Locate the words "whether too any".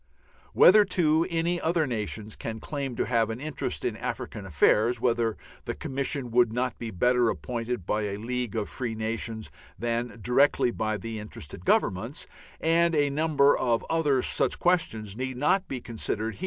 0.53-1.61